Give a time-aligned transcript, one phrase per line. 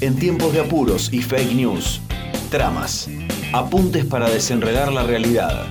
[0.00, 2.00] En tiempos de apuros y fake news,
[2.50, 3.08] tramas,
[3.52, 5.66] apuntes para desenredar la realidad.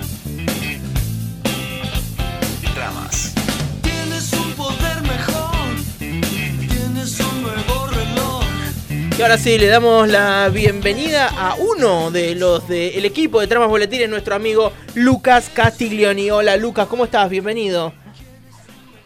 [9.18, 13.68] Y ahora sí, le damos la bienvenida a uno de los del equipo de Tramas
[13.68, 16.30] Boletines, nuestro amigo Lucas Castiglioni.
[16.30, 17.30] Hola Lucas, ¿cómo estás?
[17.30, 17.94] Bienvenido.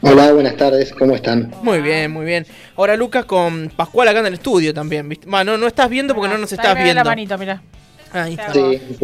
[0.02, 1.54] Hola, buenas tardes, ¿cómo están?
[1.62, 2.44] Muy bien, muy bien.
[2.76, 5.08] Ahora Lucas con Pascual acá en el estudio también.
[5.08, 5.28] ¿viste?
[5.28, 6.94] Bueno, no estás viendo porque no nos estás viendo.
[6.94, 7.62] la manito, mirá.
[8.12, 8.52] Ahí Te está.
[8.52, 8.96] Sí,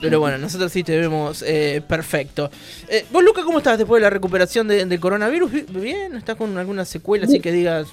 [0.00, 2.50] Pero bueno, nosotros sí te vemos eh, perfecto.
[2.88, 5.52] Eh, ¿Vos, Lucas, cómo estás después de la recuperación de- del coronavirus?
[5.52, 6.16] ¿Vi- ¿Bien?
[6.16, 7.88] ¿Estás con alguna secuela así que digas?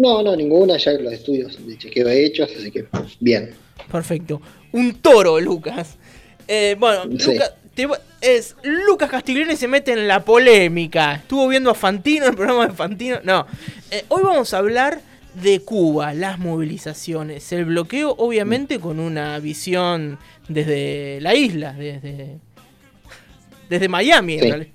[0.00, 2.86] No, no, ninguna, ya los estudios de chequeo hechos, así que
[3.20, 3.50] bien.
[3.92, 4.40] Perfecto.
[4.72, 5.98] Un toro, Lucas.
[6.48, 7.32] Eh, bueno, Sí.
[7.34, 7.86] Lucas, te
[8.22, 11.16] es Lucas Castiglione se mete en la polémica.
[11.16, 13.18] Estuvo viendo a Fantino, el programa de Fantino.
[13.24, 13.46] No.
[13.90, 15.02] Eh, hoy vamos a hablar
[15.34, 22.38] de Cuba, las movilizaciones, el bloqueo, obviamente con una visión desde la isla, desde,
[23.68, 24.34] desde Miami.
[24.34, 24.66] en realidad.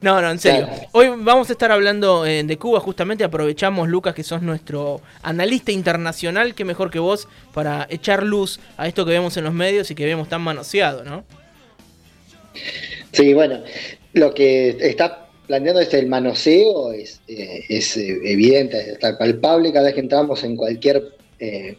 [0.00, 0.66] No, no, en serio.
[0.66, 0.88] Claro.
[0.92, 5.72] Hoy vamos a estar hablando eh, de Cuba, justamente aprovechamos, Lucas, que sos nuestro analista
[5.72, 9.90] internacional, que mejor que vos, para echar luz a esto que vemos en los medios
[9.90, 11.24] y que vemos tan manoseado, ¿no?
[13.12, 13.60] Sí, bueno,
[14.14, 19.86] lo que está planteando es el manoseo, es, eh, es eh, evidente, está palpable cada
[19.86, 21.02] vez que entramos en cualquier
[21.38, 21.76] eh,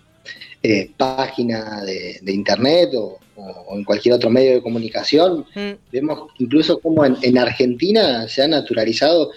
[0.96, 3.18] página de, de internet o,
[3.68, 5.46] o- en cualquier otro medio de comunicación.
[5.56, 9.32] Mm, Vemos incluso como en, en Argentina se han naturalizado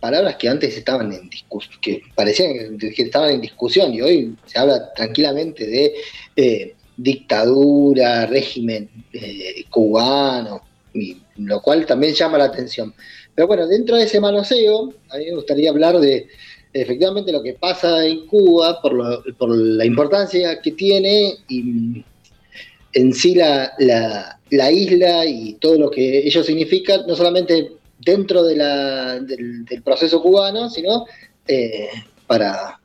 [0.00, 4.34] palabras que antes estaban en discusión, que parecían que, que estaban en discusión y hoy
[4.46, 5.94] se habla tranquilamente de
[6.36, 10.62] eh, dictadura, régimen eh, cubano,
[10.94, 12.92] y lo cual también llama la atención.
[13.34, 16.26] Pero bueno, dentro de ese manoseo, a mí me gustaría hablar de
[16.74, 22.04] efectivamente lo que pasa en Cuba por, lo- por la importancia que tiene y
[22.94, 28.42] en sí la, la- la isla y todo lo que ello significa, no solamente dentro
[28.44, 31.06] de la- del, del proceso cubano, sino
[31.48, 31.88] eh,
[32.26, 32.78] para,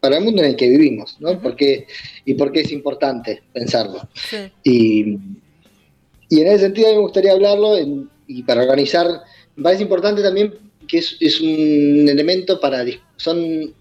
[0.00, 1.40] para el mundo en el que vivimos, ¿no?
[1.40, 1.86] Porque,
[2.24, 4.00] y por qué es importante pensarlo.
[4.14, 4.36] sí.
[4.64, 5.18] Y,
[6.32, 9.06] y en ese sentido a mí me gustaría hablarlo en- y para organizar,
[9.56, 10.54] me parece importante también
[10.86, 12.84] que es, es un elemento para,
[13.16, 13.74] son,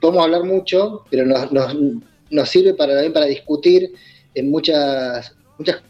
[0.00, 1.74] podemos hablar mucho, pero nos, nos,
[2.30, 3.92] nos sirve para, también para discutir
[4.34, 5.82] en muchas, muchas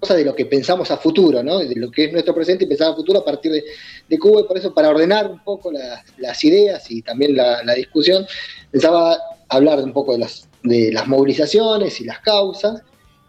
[0.00, 1.58] cosas de lo que pensamos a futuro, ¿no?
[1.60, 3.64] de lo que es nuestro presente y pensar a futuro a partir de,
[4.08, 7.62] de Cuba, y por eso para ordenar un poco las, las ideas y también la,
[7.64, 8.26] la discusión,
[8.70, 9.18] pensaba
[9.48, 12.82] hablar un poco de las, de las movilizaciones y las causas,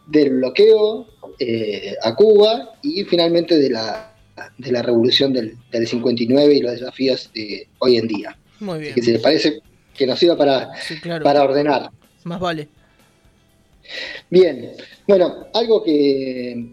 [0.08, 1.08] del bloqueo
[1.40, 4.14] eh, a Cuba y finalmente de la,
[4.58, 8.38] de la revolución del, del 59 y los desafíos de hoy en día.
[8.60, 8.96] Muy Así bien.
[8.96, 9.60] que si les parece
[9.96, 11.24] que nos sirva para, Sí, claro.
[11.24, 11.90] para ordenar.
[12.24, 12.68] Más vale.
[14.30, 14.72] Bien,
[15.08, 16.66] bueno, algo que,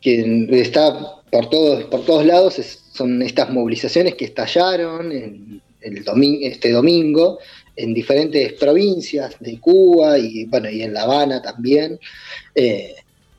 [0.00, 2.54] que está por todos, por todos lados
[2.92, 6.04] son estas movilizaciones que estallaron en el
[6.42, 7.38] este domingo
[7.76, 11.98] en diferentes provincias de Cuba y bueno y en La Habana también,
[12.54, 12.94] eh,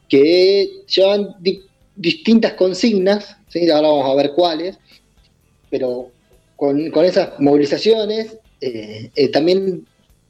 [0.08, 1.62] que llevan di-
[1.96, 3.70] distintas consignas, ¿sí?
[3.70, 4.78] ahora vamos a ver cuáles,
[5.70, 6.10] pero
[6.56, 9.86] con, con esas movilizaciones eh, eh, también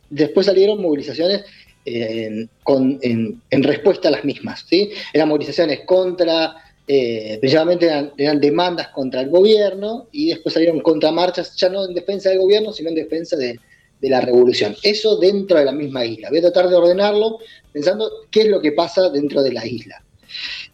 [0.09, 1.43] después salieron movilizaciones
[1.85, 4.65] en, respuesta a las mismas.
[4.69, 4.91] ¿sí?
[5.13, 6.55] Eran movilizaciones contra,
[6.87, 12.29] eh, principalmente eran, demandas contra el gobierno y después salieron contramarchas, ya no en defensa
[12.29, 13.59] del gobierno, sino en defensa de,
[14.01, 14.77] la revolución.
[14.81, 16.29] Eso dentro de la misma isla.
[16.29, 17.39] Voy a tratar de ordenarlo
[17.73, 20.01] pensando qué es lo que pasa dentro de la isla.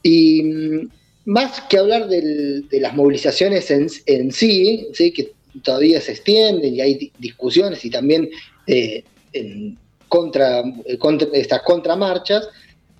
[0.03, 0.89] Y mm,
[1.25, 5.11] más que hablar de las movilizaciones en, sí, ¿sí?
[5.11, 5.31] que
[5.63, 8.29] todavía se extienden y hay di- discusiones y también
[8.67, 9.75] eh, en
[10.15, 12.47] contra, eh, contra estas contramarchas,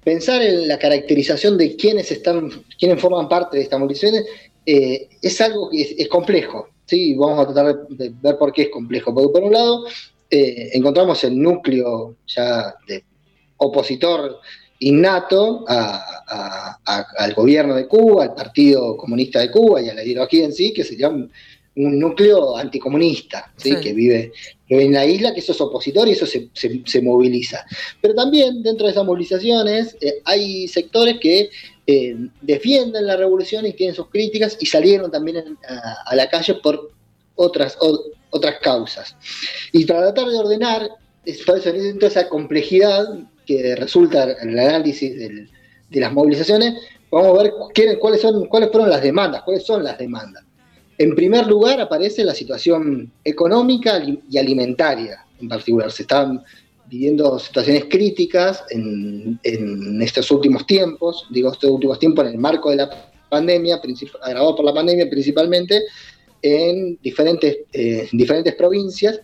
[0.03, 4.25] pensar en la caracterización de quienes están, quienes forman parte de estas movilizaciones,
[4.65, 6.67] eh, es algo que es, complejo.
[6.85, 7.15] ¿sí?
[7.15, 9.13] Vamos a tratar de ver por qué es complejo.
[9.13, 9.85] Porque por un lado,
[10.29, 13.03] eh, encontramos el núcleo ya de
[13.57, 14.39] opositor
[14.79, 20.51] innato al gobierno de Cuba, al Partido Comunista de Cuba y a la ideología en
[20.51, 21.09] sí, que sería
[21.77, 23.71] un, núcleo anticomunista, ¿sí?
[23.71, 23.81] Sí.
[23.81, 24.31] que vive
[24.67, 27.63] que vive en la isla, que eso es opositor y eso se, se- se moviliza.
[28.01, 31.49] Pero también dentro de esas movilizaciones eh, hay sectores que
[31.85, 36.27] eh, defienden la revolución y tienen sus críticas y salieron también en- a, a la
[36.29, 36.89] calle por
[37.35, 39.15] otras, o- otras causas.
[39.71, 40.89] Y para tratar de ordenar,
[41.25, 43.05] es por eso dentro de esa complejidad
[43.45, 45.49] que resulta en el análisis del,
[45.91, 46.73] de las movilizaciones,
[47.11, 47.53] vamos a ver
[47.99, 50.43] cuáles, son, cuáles fueron las demandas, cuáles son las demandas.
[50.97, 55.91] En primer lugar aparece la situación económica y alimentaria en particular.
[55.91, 56.43] Se están
[56.87, 59.39] viviendo situaciones críticas en,
[60.01, 62.89] estos últimos tiempos, digo estos últimos tiempos en el marco de la
[63.29, 63.81] pandemia,
[64.21, 65.81] agravado por la pandemia principalmente,
[66.41, 69.19] en diferentes, eh, diferentes provincias.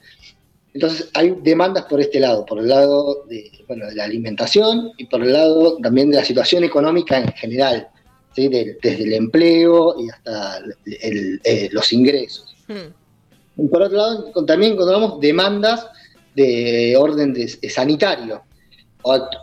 [0.74, 5.06] Entonces hay demandas por este lado, por el lado de, bueno, de la alimentación y
[5.06, 7.90] por el lado también de la situación económica en general,
[8.36, 8.48] ¿sí?
[8.48, 12.56] De- desde el empleo y hasta el- el- eh, los ingresos.
[12.68, 13.68] Hmm.
[13.70, 15.86] Por otro lado, también encontramos demandas
[16.36, 18.42] de orden de- de sanitario.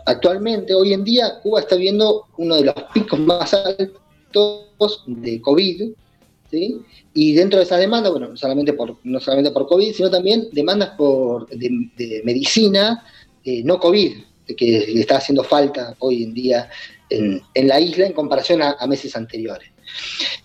[0.05, 5.91] Actualmente, hoy en día, Cuba está viendo uno de los picos más altos de COVID,
[6.49, 6.79] ¿sí?
[7.13, 10.47] Y dentro de esas demandas, bueno, no solamente por, no solamente por COVID, sino también
[10.51, 13.05] demandas por, de, de medicina
[13.43, 14.13] eh, no COVID,
[14.57, 16.69] que le está haciendo falta hoy en día
[17.09, 19.69] en, la isla en comparación a, meses anteriores.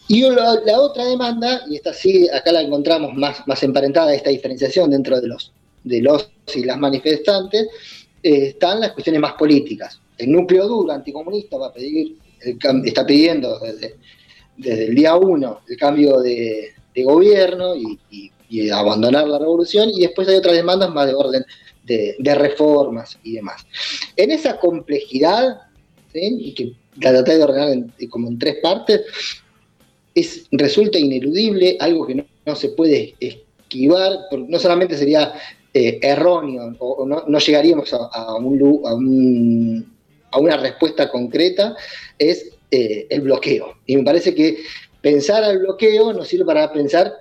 [0.09, 4.91] Y la, otra demanda, y esta sí, acá la encontramos más, más emparentada, esta diferenciación
[4.91, 5.53] dentro de los,
[5.83, 7.69] de los y las manifestantes,
[8.23, 10.01] eh, están las cuestiones más políticas.
[10.17, 13.97] El núcleo duro anticomunista va a pedir, está pidiendo desde,
[14.57, 18.01] desde el día uno el cambio de, gobierno y,
[18.71, 21.45] abandonar la revolución, y después hay otras demandas más de orden
[21.83, 23.67] de, de reformas y demás.
[24.17, 25.59] En esa complejidad,
[26.15, 29.03] y que la traté de ordenar en- como en tres partes,
[30.15, 34.13] es, resulta ineludible, algo que no, no se puede esquivar,
[34.49, 35.35] no solamente sería
[35.73, 39.93] eh, erróneo o, o no, no llegaríamos a, a un lu- a un-
[40.31, 41.77] a una respuesta concreta,
[42.19, 43.75] es eh, el bloqueo.
[43.87, 44.59] Y me parece que
[45.01, 47.13] pensar al bloqueo nos sirve para pensar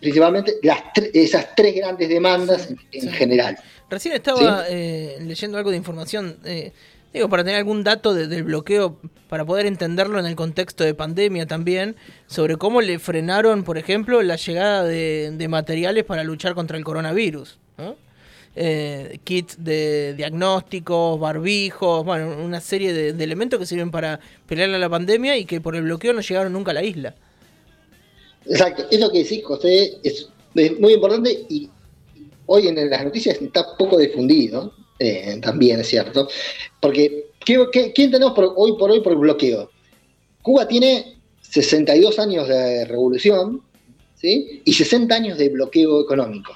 [0.00, 3.08] principalmente las tre- esas tres grandes demandas en, en Sí.
[3.08, 3.56] general.
[3.90, 6.72] Recién estaba eh, leyendo algo de información, eh,
[7.12, 8.98] digo, para tener algún dato de- del bloqueo,
[9.28, 14.22] para poder entenderlo en el contexto de pandemia también, sobre cómo le frenaron, por ejemplo,
[14.22, 17.58] la llegada de, de materiales para luchar contra el coronavirus.
[18.58, 24.78] Eh, kits de diagnósticos, barbijos, bueno, una serie de, elementos que sirven para pelear a
[24.78, 27.14] la pandemia y que por el bloqueo no llegaron nunca a la isla.
[28.46, 30.30] Exacto, eso que decís, José, es
[30.80, 31.68] muy importante y
[32.46, 36.28] hoy en las noticias está poco difundido, eh, también es cierto,
[36.80, 39.70] porque ¿qué, qué, qué entendemos por, hoy por hoy por el bloqueo?
[40.42, 43.62] Cuba tiene 62 años de revolución
[44.14, 44.62] ¿sí?
[44.64, 46.52] y 60 años de bloqueo económico.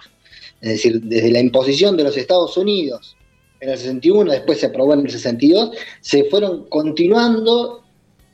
[0.61, 3.17] Es decir, desde la imposición de los Estados Unidos
[3.61, 5.71] en el 61, después se aprobó en el 62,
[6.01, 7.83] se fueron continuando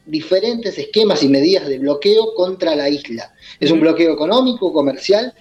[0.06, 3.34] diferentes esquemas y medidas de bloqueo contra la isla.
[3.58, 5.34] Es un bloqueo económico, comercial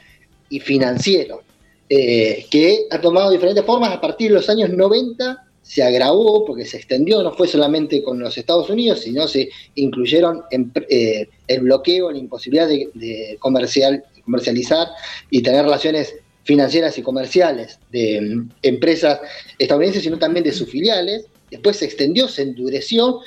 [0.49, 1.43] y financiero,
[1.89, 5.43] eh, que ha tomado diferentes formas a partir de los años 90.
[5.61, 10.43] Se agravó porque se extendió, no fue solamente con los Estados Unidos, sino se incluyeron
[10.51, 14.89] eh, el bloqueo, la imposibilidad de, de comercial, comercializar
[15.31, 19.19] y tener relaciones financieras y comerciales de mm, empresas
[19.57, 21.25] estadounidenses, sino también de sus filiales.
[21.49, 23.21] Después se extendió, se endureció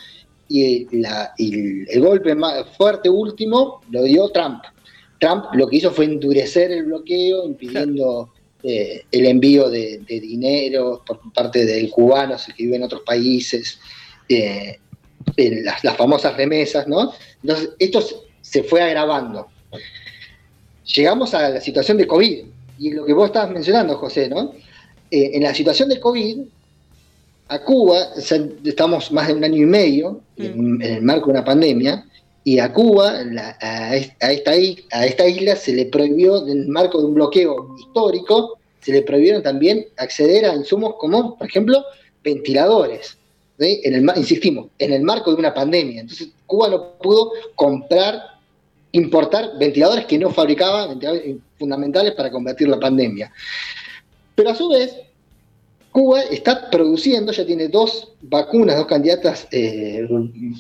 [0.49, 4.63] y, el golpe más fuerte último lo dio Trump.
[5.21, 8.33] Trump lo que hizo fue endurecer el bloqueo, impidiendo
[8.63, 13.79] eh, el envío de, de dinero por parte de cubanos que viven en otros países,
[14.29, 14.79] eh,
[15.37, 17.13] en las, las famosas remesas, ¿no?
[17.43, 18.01] Entonces, esto
[18.41, 19.49] se- fue agravando.
[20.95, 22.45] Llegamos a la situación de COVID,
[22.79, 24.53] y lo que vos estabas mencionando, José, ¿no?
[25.11, 26.39] Eh, en la situación de COVID,
[27.49, 31.27] a Cuba, o sea, estamos más de un año y medio en, en el marco
[31.27, 32.05] de una pandemia,
[32.45, 33.15] y a Cuba,
[33.61, 34.57] a, es- a esta,
[35.29, 39.87] isla, se le prohibió, en el marco de un bloqueo histórico, se le prohibieron también
[39.97, 41.85] acceder a insumos como, por ejemplo,
[42.25, 43.19] ventiladores.
[43.59, 43.81] ¿sí?
[43.85, 46.01] En el, insistimos, en el marco de una pandemia.
[46.01, 48.23] Entonces, Cuba no pudo comprar,
[48.93, 53.31] importar ventiladores que no fabricaba, ventiladores fundamentales para combatir la pandemia.
[54.35, 54.95] Pero a su vez,
[55.93, 60.07] Cuba está produciendo, ya tiene dos vacunas, dos candidatas eh,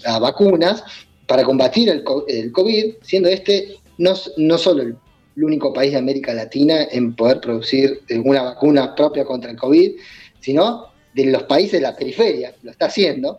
[0.04, 0.82] a vacunas
[1.28, 4.96] para combatir el, co- el COVID, siendo este no, no solo el,
[5.40, 9.92] único país de América Latina en poder producir eh, una vacuna propia contra el COVID,
[10.40, 13.38] sino de los países de la periferia, lo está haciendo.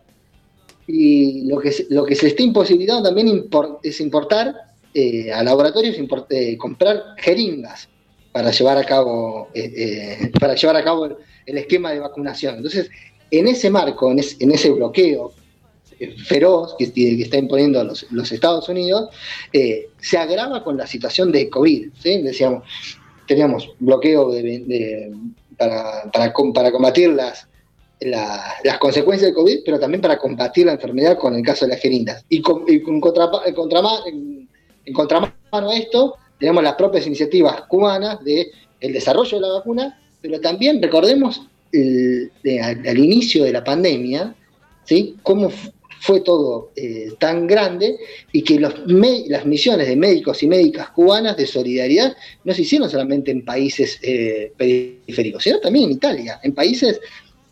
[0.86, 3.46] Y lo que, lo que se está imposibilitando también
[3.82, 4.54] es importar
[4.94, 7.88] eh, a laboratorios, import- eh, comprar jeringas
[8.32, 12.56] para llevar a cabo, eh, para llevar a cabo el, el esquema de vacunación.
[12.56, 12.88] Entonces,
[13.30, 15.32] en ese marco, en, en ese bloqueo
[16.26, 19.10] feroz que, que está imponiendo los, los Estados Unidos,
[19.52, 21.88] eh, se agrava con la situación de COVID.
[22.02, 22.64] Decíamos,
[23.26, 24.32] teníamos bloqueo
[25.56, 27.46] para, para, com- para combatir las,
[28.00, 31.72] la- las consecuencias del COVID, pero también para combatir la enfermedad con el caso de
[31.72, 32.24] las jeringas.
[32.28, 34.48] Y, con, y con contrapa- en,
[34.84, 40.00] en- contramano a esto, tenemos las propias iniciativas cubanas de el desarrollo de la vacuna,
[40.22, 41.42] pero también recordemos
[41.74, 42.30] al,
[42.88, 44.34] al inicio de la pandemia,
[44.84, 45.16] ¿sí?
[45.22, 45.50] cómo
[46.00, 47.98] fue todo eh, tan grande
[48.32, 52.88] y que los las misiones de médicos y médicas cubanas de solidaridad no se hicieron
[52.88, 57.00] solamente en países eh, periféricos, sino también en Italia, en países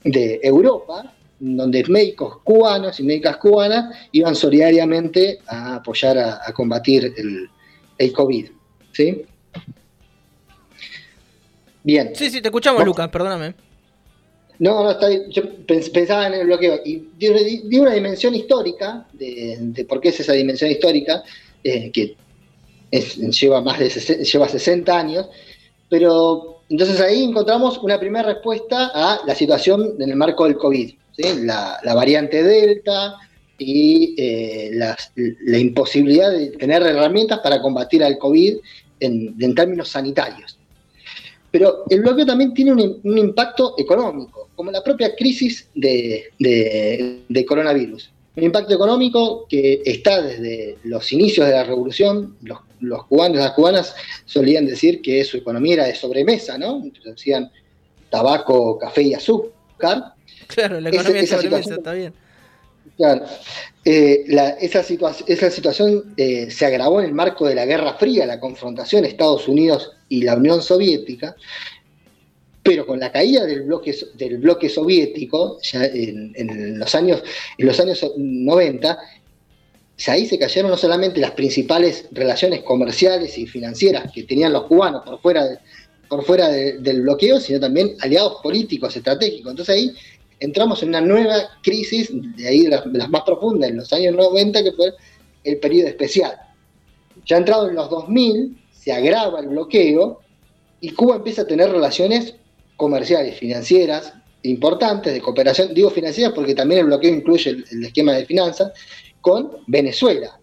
[0.03, 7.13] de Europa, donde médicos cubanos y médicas cubanas iban solidariamente a apoyar a, a combatir
[7.17, 7.49] el,
[7.99, 8.47] el COVID.
[8.93, 9.25] ¿sí?
[11.83, 12.13] Bien.
[12.15, 12.83] Sí, sí, te escuchamos.
[12.85, 13.68] Lucas, perdóname.
[14.59, 16.81] No, no, yo pens- pensaba en el bloqueo.
[16.85, 21.23] Y di una, di una dimensión histórica de, por qué es esa dimensión histórica,
[21.63, 22.17] eh, que
[22.91, 23.89] lleva más de
[24.25, 25.27] lleva 60 años,
[25.89, 30.93] pero entonces ahí encontramos una primera respuesta a la situación en el marco del COVID,
[31.45, 33.17] la, variante Delta
[33.59, 38.57] y eh, la imposibilidad de tener herramientas para combatir al COVID
[39.01, 40.58] en términos sanitarios.
[41.59, 47.23] Pero el bloqueo también tiene un, un impacto económico, como la propia crisis de, de-
[47.29, 48.13] de coronavirus.
[48.37, 52.37] Un impacto económico que está desde los inicios de la revolución.
[52.43, 53.93] Los, los cubanos, las cubanas
[54.25, 56.77] solían decir que su economía era de sobremesa, ¿no?
[56.81, 57.51] Entonces decían
[58.09, 60.15] tabaco, café y azúcar.
[60.47, 62.13] Claro, la economía esa sobremesa, situación- está bien.
[62.97, 63.25] Claro.
[63.85, 64.25] Eh,
[64.61, 68.39] esa, situa- esa situación eh, se agravó en el marco de la Guerra Fría, la
[68.41, 71.35] confrontación Estados Unidos y la Unión Soviética,
[72.63, 77.23] pero con la caída del bloque, del bloque soviético, ya en, los años,
[77.57, 78.99] en los años 90,
[79.97, 84.65] ya ahí se cayeron no solamente las principales relaciones comerciales y financieras que tenían los
[84.65, 85.59] cubanos por fuera, de-
[86.09, 89.51] por fuera de- del bloqueo, sino también aliados políticos, estratégicos.
[89.51, 89.93] Entonces ahí
[90.41, 94.63] entramos en una nueva crisis, de ahí las, las más profundas, en los años 90,
[94.63, 94.93] que fue
[95.45, 96.35] el periodo especial.
[97.27, 100.21] Ya entrado en los 2000, se agrava el bloqueo
[100.81, 102.35] y Cuba empieza a tener relaciones
[102.77, 108.25] comerciales, financieras, importantes, de cooperación, digo financieras porque también el bloqueo incluye el, esquema de
[108.25, 108.73] finanzas,
[109.21, 110.39] con Venezuela.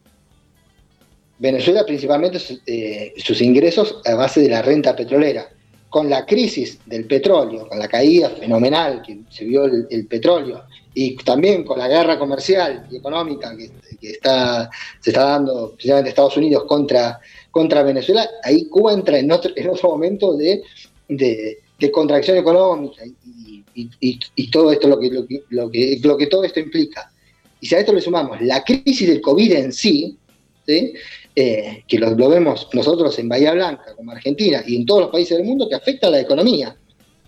[1.39, 5.49] Venezuela principalmente eh, sus ingresos a base de la renta petrolera.
[5.95, 11.15] Con la crisis del petróleo, con la caída fenomenal que se vio el, petróleo, y
[11.15, 13.71] también con la guerra comercial y económica que,
[14.01, 19.53] está, se está dando precisamente Estados Unidos contra, contra Venezuela, ahí Cuba entra en otro,
[19.55, 20.63] en otro momento de,
[21.07, 23.01] de, contracción económica
[23.73, 25.09] y, y, todo esto, lo, que,
[25.47, 27.09] lo, que, lo que todo esto implica.
[27.61, 30.17] Y si a esto le sumamos la crisis del COVID en sí,
[30.67, 30.93] ¿sí?
[31.37, 35.09] Eh, que lo, lo, vemos nosotros en Bahía Blanca, como Argentina, y en todos los
[35.11, 36.75] países del mundo, que afecta a la economía.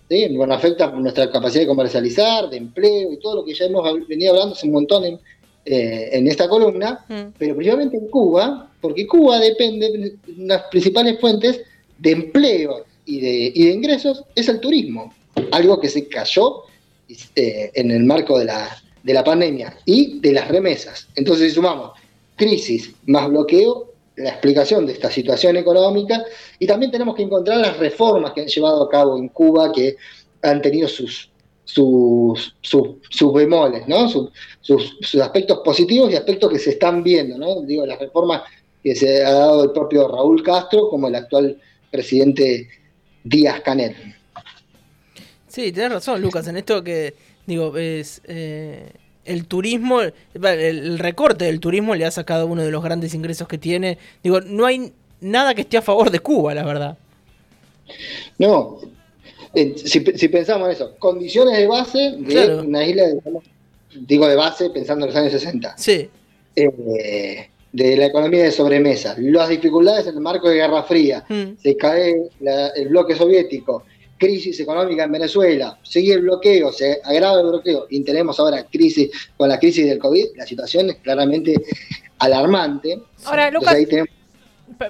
[0.08, 0.28] ¿sí?
[0.34, 4.32] Bueno, afecta nuestra capacidad de comercializar, de empleo y todo lo que ya hemos venido
[4.32, 5.20] hablando hace un montón en,
[5.66, 7.34] eh, en esta columna, mm.
[7.36, 11.60] pero principalmente en Cuba, porque Cuba depende, de las principales fuentes
[11.98, 15.12] de empleo y de, y de ingresos es el turismo,
[15.50, 16.62] algo que se cayó
[17.34, 21.08] eh, en el marco de la, de la pandemia y de las remesas.
[21.16, 21.92] Entonces, si sumamos
[22.36, 26.24] crisis más bloqueo, la explicación de esta situación económica
[26.58, 29.96] y también tenemos que encontrar las reformas que han llevado a cabo en Cuba que
[30.42, 31.30] han tenido sus,
[31.64, 34.08] sus, sus, bemoles, ¿no?
[34.08, 37.62] Sus, sus, sus, aspectos positivos y aspectos que se están viendo, ¿no?
[37.62, 38.42] Digo, las reformas
[38.82, 41.60] que se ha dado el propio Raúl Castro como el actual
[41.90, 42.68] presidente
[43.24, 43.94] Díaz Canel.
[45.46, 47.14] Sí, tenés razón, Lucas, en esto que,
[47.46, 48.20] digo, es...
[48.24, 48.92] Eh
[49.28, 53.58] el turismo, el recorte del turismo le ha sacado uno de los grandes ingresos que
[53.58, 53.98] tiene.
[54.22, 56.98] Digo, no hay nada que esté a favor de Cuba, la verdad.
[58.38, 58.80] No,
[59.54, 62.62] eh, si, si, pensamos en eso, condiciones de base de claro.
[62.62, 63.20] una isla, de,
[63.94, 65.76] digo de base pensando en los años 60.
[65.78, 66.08] Sí.
[66.56, 71.60] Eh, de la economía de sobremesa, las dificultades en el marco de Guerra Fría, mm.
[71.62, 73.84] se cae la, el bloque soviético,
[74.18, 79.10] crisis económica en Venezuela, sigue el bloqueo, se agrava el bloqueo y tenemos ahora crisis
[79.36, 81.54] con la crisis del COVID, la situación es claramente
[82.18, 83.00] alarmante.
[83.24, 84.08] Ahora, Lucas, tenemos...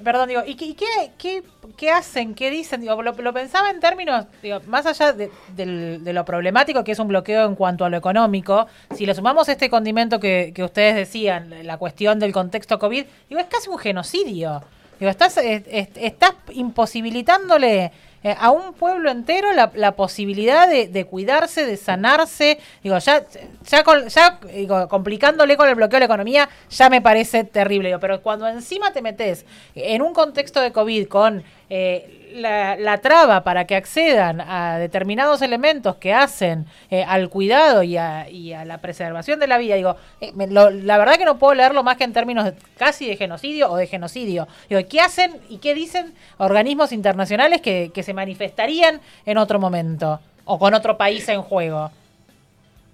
[0.03, 0.75] perdón, digo, ¿y qué,
[1.19, 1.43] qué,
[1.77, 2.35] qué, hacen?
[2.35, 2.81] ¿Qué dicen?
[2.81, 6.93] Digo, lo, lo pensaba en términos, digo, más allá de, de, de, lo problemático que
[6.93, 8.67] es un bloqueo en cuanto a lo económico,
[8.97, 13.41] si le sumamos este condimento que, que ustedes decían, la cuestión del contexto COVID, digo,
[13.41, 14.63] es casi un genocidio.
[14.99, 21.77] Digo, estás, estás imposibilitándole eh, a un pueblo entero la, la posibilidad de, cuidarse, de
[21.77, 22.59] sanarse.
[22.83, 23.25] Digo, ya,
[23.69, 27.97] ya, con, ya digo, complicándole con el bloqueo de la economía, ya me parece terrible.
[27.99, 33.43] Pero cuando encima te metes en un contexto de COVID con eh, la, la, traba
[33.43, 38.27] para que accedan a determinados elementos que hacen eh, al cuidado y a,
[38.65, 42.05] la preservación de la vida, digo, eh, la verdad que no puedo leerlo más que
[42.05, 44.49] en términos de, casi de genocidio o de genocidio.
[44.69, 50.21] Digo, ¿qué hacen y qué dicen organismos internacionales que, que se manifestarían en otro momento
[50.45, 51.91] o con otro país en juego?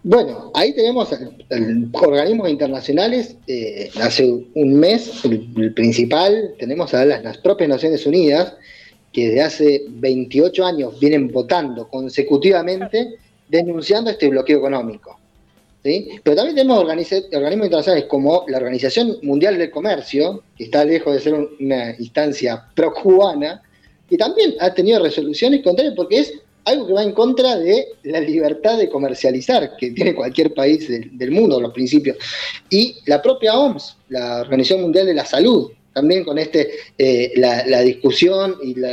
[0.07, 1.09] Bueno, ahí tenemos
[1.93, 3.37] organismos internacionales.
[3.47, 8.53] Eh, hace un mes, el, principal, tenemos a las, las, propias Naciones Unidas,
[9.15, 13.15] que desde hace 28 años vienen votando consecutivamente,
[13.49, 15.19] denunciando este bloqueo económico.
[15.83, 16.11] ¿sí?
[16.23, 21.21] Pero también tenemos organismos internacionales como la Organización Mundial del Comercio, que está lejos de
[21.21, 23.63] ser una instancia pro-cubana,
[24.07, 26.35] que también ha tenido resoluciones contrarias porque es
[26.65, 31.17] algo que va en contra de la libertad de comercializar que tiene cualquier país del,
[31.17, 32.17] del, mundo, los principios.
[32.71, 37.65] Y la propia OMS, la Organización Mundial de la Salud, también con este eh, la,
[37.67, 38.93] la, discusión y la,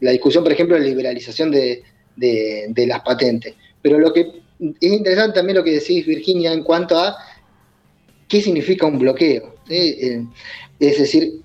[0.00, 1.82] la, discusión, por ejemplo, de la liberalización de,
[2.16, 3.54] las patentes.
[3.80, 7.16] Pero lo que es interesante también lo que decís, Virginia, en cuanto a
[8.28, 9.54] qué significa un bloqueo.
[9.68, 10.26] ¿sí?
[10.80, 11.40] Es decir,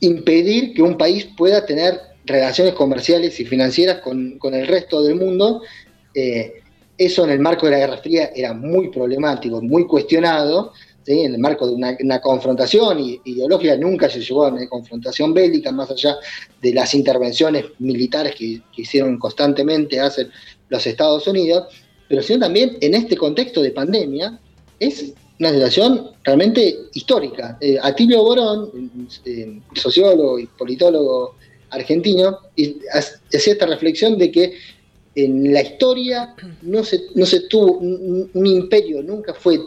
[0.00, 5.14] impedir que un país pueda tener relaciones comerciales y financieras con, con el resto del
[5.14, 5.62] mundo,
[6.14, 6.62] eh,
[6.98, 10.72] eso en el marco de la Guerra Fría era muy problemático, muy cuestionado,
[11.06, 15.90] en el marco de una, confrontación ideológica, nunca se llegó a una confrontación bélica, más
[15.90, 16.16] allá
[16.60, 20.30] de las intervenciones militares que, hicieron constantemente hacer
[20.68, 21.72] los Estados Unidos,
[22.08, 24.38] pero sino también en este contexto de pandemia,
[24.80, 27.56] es una situación realmente histórica.
[27.60, 28.70] Eh, Atilio Borón,
[29.24, 31.36] eh, sociólogo y politólogo
[31.70, 34.54] argentino, y hacía esta reflexión de que
[35.14, 39.58] en la historia no se, no se tuvo, un, imperio nunca fue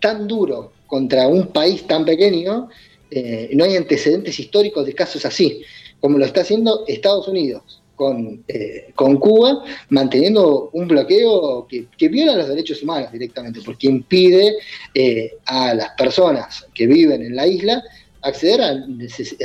[0.00, 2.68] tan duro contra un país tan pequeño,
[3.10, 5.62] eh, no hay antecedentes históricos de casos así,
[6.00, 12.08] como lo está haciendo Estados Unidos con, eh, con Cuba, manteniendo un bloqueo que, que,
[12.08, 14.56] viola los derechos humanos directamente, porque impide
[14.94, 17.82] eh, a las personas que viven en la isla
[18.28, 18.70] acceder a,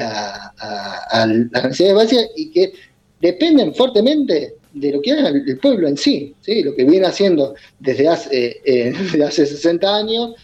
[0.02, 2.74] a, a, a las necesidades básicas y que
[3.20, 6.64] dependen fuertemente de lo que haga el pueblo en sí, ¿sí?
[6.64, 10.36] lo que viene haciendo desde hace, eh, desde hace 60 años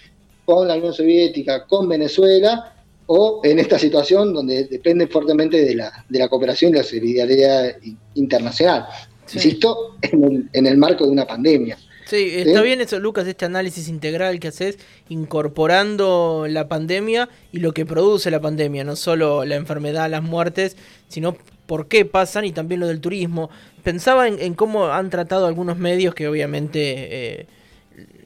[0.45, 2.73] con la Unión Soviética, con Venezuela,
[3.11, 7.75] o en esta situación donde depende fuertemente de la, de la cooperación y la solidaridad
[8.13, 8.85] internacional.
[9.25, 9.37] Sí.
[9.37, 11.77] Insisto, en el, en el marco de una pandemia.
[12.09, 17.71] Sí, está bien eso, Lucas, este análisis integral que haces, incorporando la pandemia y lo
[17.71, 20.75] que produce la pandemia, no solo la enfermedad, las muertes,
[21.07, 23.51] sino por qué pasan y también lo del turismo.
[23.83, 27.47] Pensaba en, en cómo han tratado algunos medios que obviamente eh,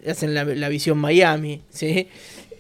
[0.10, 2.08] hacen la, la, visión Miami, ¿sí?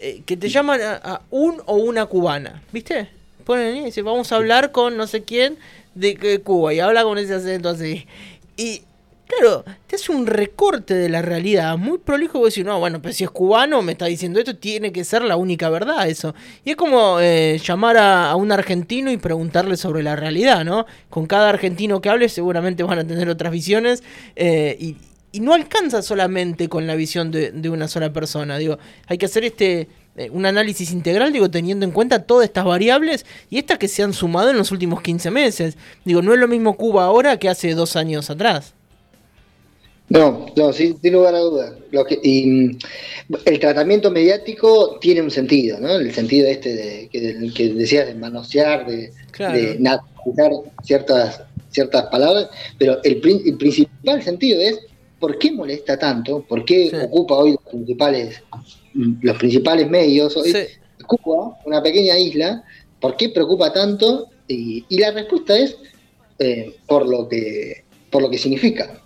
[0.02, 3.08] Eh, que te llaman a, a, un o una cubana, ¿viste?
[3.46, 5.58] Ponen y dicen, vamos a hablar con no sé quién
[5.96, 8.08] de, de Cuba y habla con ese acento así.
[8.58, 8.82] Y
[9.38, 12.39] Claro, te hace un recorte de la realidad muy prolijo.
[12.39, 15.24] Vos decís, no, bueno, pues si es cubano, me está diciendo esto, tiene que ser
[15.24, 16.36] la única verdad, eso.
[16.65, 20.86] Y es como eh, llamar a, un argentino y preguntarle sobre la realidad, ¿no?
[21.10, 24.04] Con cada argentino que hable, seguramente van a tener otras visiones.
[24.36, 24.98] Eh, y,
[25.32, 28.58] y, no alcanza solamente con la visión de, de, una sola persona.
[28.58, 29.88] Digo, hay que hacer este.
[30.15, 34.04] Eh, un análisis integral, digo, teniendo en cuenta todas estas variables y estas que se
[34.04, 35.76] han sumado en los últimos 15 meses.
[36.06, 38.76] Digo, no es lo mismo Cuba ahora que hace dos años atrás.
[40.10, 41.74] No, no, sin, sin lugar a dudas.
[41.92, 42.78] Lo que, y,
[43.46, 45.96] el tratamiento mediático tiene un sentido, ¿no?
[45.96, 49.58] El sentido este de, que, que decías de manosear, de, claro.
[49.58, 50.52] de naturalizar
[50.84, 54.80] ciertas, ciertas palabras, pero el, el, principal sentido es
[55.20, 56.96] por qué molesta tanto, por qué sí.
[56.96, 58.44] ocupa hoy los principales,
[58.94, 60.36] los principales medios.
[60.36, 60.60] Hoy sí.
[61.08, 62.63] Cuba, una pequeña isla,
[63.00, 64.30] ¿por qué preocupa tanto?
[64.48, 65.78] Y, y la respuesta es
[66.39, 69.00] eh, por, lo que, por lo que significa.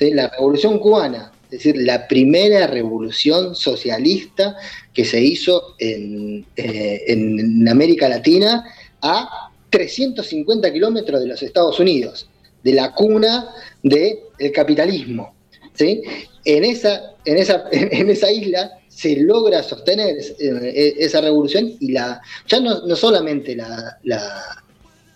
[0.00, 4.56] La revolución cubana, es decir, la primera revolución socialista
[4.92, 8.64] que se hizo en, eh, en América Latina
[9.00, 12.28] a 350 kilómetros de los Estados Unidos,
[12.62, 13.48] de la cuna
[13.82, 15.34] del de capitalismo.
[15.74, 16.02] ¿sí?
[16.44, 22.20] En, esa, en, esa, en esa isla se logra sostener eh, esa revolución y la
[22.46, 24.62] ya no, no solamente la, la,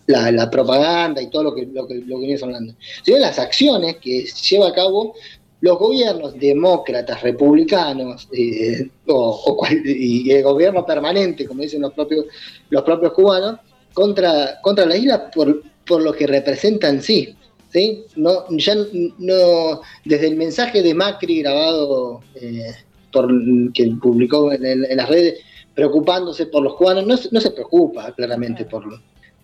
[0.06, 3.38] la, la, propaganda y todo lo que, lo que, lo que vienes hablando, sino las
[3.38, 5.14] acciones que lleva a cabo
[5.60, 11.92] los gobiernos demócratas, republicanos eh, o, o cual, y el gobierno permanente, como dicen los
[11.92, 12.26] propios,
[12.70, 13.58] los propios cubanos,
[13.96, 17.34] contra, contra la isla por, por lo que representa en sí.
[17.70, 18.04] ¿sí?
[18.16, 22.74] No, ya no, desde el mensaje de Macri grabado eh,
[23.10, 23.26] por,
[23.72, 25.40] que publicó en, en, en, las redes,
[25.74, 28.84] preocupándose por los cubanos, no, no se preocupa claramente por,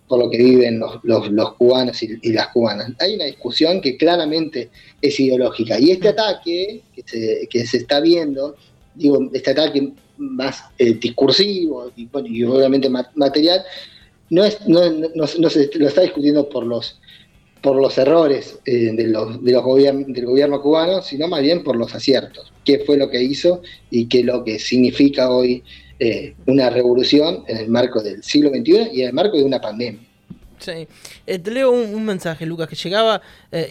[0.07, 2.91] por lo que viven los, cubanos y, las cubanas.
[2.99, 4.69] Hay una discusión que claramente
[5.01, 6.81] es ideológica y este ataque
[7.49, 8.55] que se, está viendo,
[8.95, 13.63] digo, este ataque más eh, discursivo y, obviamente material,
[14.29, 14.81] no, es, no,
[15.15, 16.99] no, se lo está discutiendo por los
[17.61, 21.77] por los errores eh, de los, de los del gobierno cubano, sino más bien por
[21.77, 22.51] los aciertos.
[22.65, 25.63] ¿Qué fue lo que hizo y qué es lo que significa hoy
[26.03, 29.61] eh, una revolución en el marco del siglo XXI y en el marco de una
[29.61, 30.01] pandemia?
[30.59, 30.87] Sí.
[31.25, 33.21] Eh, te leo un, mensaje, Lucas, que llegaba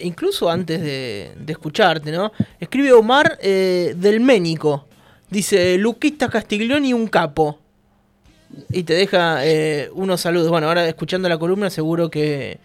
[0.01, 2.31] incluso antes de, escucharte, ¿no?
[2.59, 4.85] Escribe Omar del Ménico.
[5.29, 7.59] Dice, Luquista Castiglioni, un capo.
[8.69, 9.41] Y te deja
[9.93, 10.49] unos saludos.
[10.49, 12.59] Bueno, ahora escuchando la columna seguro que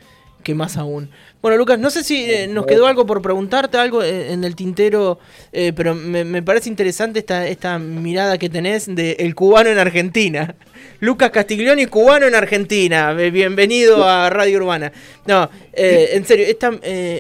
[0.48, 1.11] que más aún.
[1.42, 4.56] Bueno, Lucas, no sé si eh, nos quedó algo por preguntarte, algo eh, en el
[4.56, 5.18] tintero,
[5.52, 10.54] eh, pero me, parece interesante esta, esta mirada que tenés de el cubano en Argentina.
[11.00, 13.12] Lucas Castiglioni, cubano en Argentina.
[13.12, 14.90] Bienvenido a Radio Urbana.
[15.26, 16.72] No, en serio, esta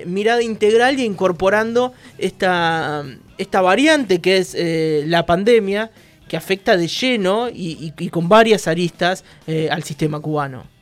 [0.06, 3.04] mirada integral y incorporando esta,
[3.36, 4.56] esta variante que es
[5.06, 5.90] la pandemia,
[6.28, 9.22] que afecta de lleno y con varias aristas
[9.70, 10.77] al sistema cubano.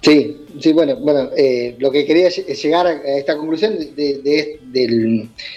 [0.00, 4.60] Sí, sí, bueno, bueno, eh, lo que quería es llegar a esta conclusión de,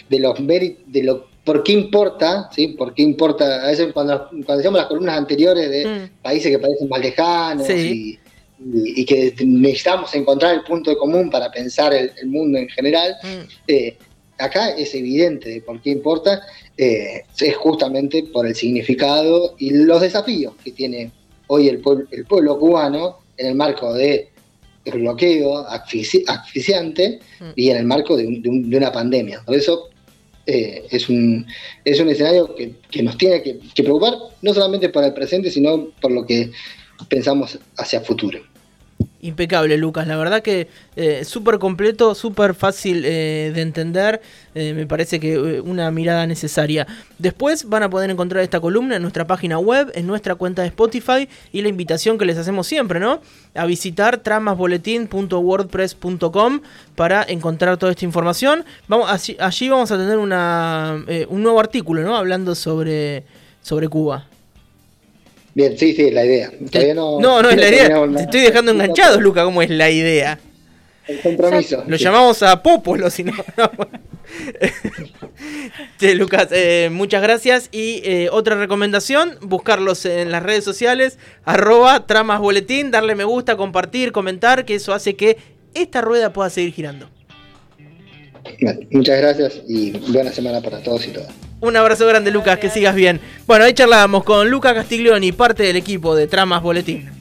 [0.10, 2.67] los méritos, de lo por qué importa, ¿sí?
[2.69, 6.21] Por qué importa, a veces cuando, cuando decíamos las columnas anteriores de mm.
[6.21, 8.19] países que parecen más lejanos y,
[9.08, 13.49] que necesitamos encontrar el punto de común para pensar el, mundo en general, mm.
[13.67, 13.97] eh,
[14.38, 16.41] acá es evidente de por qué importa,
[16.77, 21.12] eh, es justamente por el significado y los desafíos que tiene
[21.47, 24.30] hoy el el pueblo cubano en el marco de
[24.86, 27.50] bloqueo asfixiante mm.
[27.56, 29.44] y en el marco de, una pandemia.
[29.46, 29.89] Por eso
[30.46, 31.46] eh, es, un,
[31.86, 35.89] es un escenario que, nos tiene que, que, preocupar, no solamente para el presente, sino
[36.02, 36.52] por lo que
[37.10, 38.51] pensamos hacia futuro.
[39.22, 40.06] Impecable, Lucas.
[40.08, 44.20] La verdad que eh, súper completo, súper fácil eh, de entender.
[44.56, 46.88] Eh, me parece que una mirada necesaria.
[47.20, 50.70] Después van a poder encontrar esta columna en nuestra página web, en nuestra cuenta de
[50.70, 53.22] Spotify y la invitación que les hacemos siempre, ¿no?
[53.54, 56.62] A visitar tramasboletín.wordpress.com
[56.96, 58.66] para encontrar toda esta información.
[58.88, 62.16] Vamos, allí, allí vamos a tener una, un nuevo artículo, ¿no?
[62.16, 63.24] Hablando sobre,
[63.62, 64.26] sobre Cuba.
[65.54, 66.52] Bien, sí, sí, es la idea.
[66.96, 68.08] no, no, es la idea.
[68.16, 70.40] Te estoy dejando enganchado, Luca, ¿cómo es la idea?
[71.08, 71.84] El compromiso.
[71.88, 73.34] Lo llamamos a Popolo, si no.
[75.98, 77.70] sí, Lucas, eh, muchas gracias.
[77.72, 83.58] Y eh, otra recomendación, buscarlos en las redes sociales, arroba tramas boletín, darle me gusta,
[83.58, 85.38] compartir, comentar, que eso hace que
[85.74, 87.10] esta rueda pueda seguir girando.
[88.92, 91.51] muchas gracias y buena semana para todos y todas.
[91.62, 93.21] Un abrazo grande, Lucas, que sigas bien.
[93.45, 97.21] Bueno, ahí charlábamos con Luca Castiglioni, parte del equipo de Tramas Boletín.